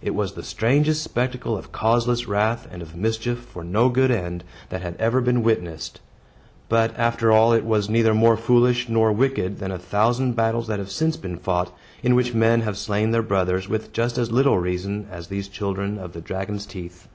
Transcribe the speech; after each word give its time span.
It 0.00 0.14
was 0.14 0.32
the 0.32 0.42
strangest 0.42 1.02
spectacle 1.04 1.54
of 1.54 1.70
causeless 1.70 2.26
wrath, 2.26 2.66
and 2.72 2.80
of 2.80 2.96
mischief 2.96 3.40
for 3.40 3.62
no 3.62 3.90
good 3.90 4.10
end, 4.10 4.42
that 4.70 4.80
had 4.80 4.96
ever 4.98 5.20
been 5.20 5.42
witnessed; 5.42 6.00
but, 6.70 6.98
after 6.98 7.30
all, 7.30 7.52
it 7.52 7.62
was 7.62 7.90
neither 7.90 8.14
more 8.14 8.38
foolish 8.38 8.88
nor 8.88 9.08
more 9.08 9.12
wicked 9.16 9.58
than 9.58 9.70
a 9.70 9.78
thousand 9.78 10.32
battles 10.34 10.66
that 10.68 10.78
have 10.78 10.90
since 10.90 11.18
been 11.18 11.36
fought, 11.36 11.76
in 12.02 12.14
which 12.14 12.32
men 12.32 12.62
have 12.62 12.78
slain 12.78 13.10
their 13.10 13.20
brothers 13.22 13.68
with 13.68 13.92
just 13.92 14.16
as 14.16 14.32
little 14.32 14.56
reason 14.58 15.06
as 15.10 15.26
these 15.28 15.46
children 15.46 15.98
of 15.98 16.14
the 16.14 16.22
dragon's 16.22 16.64
teeth. 16.64 17.06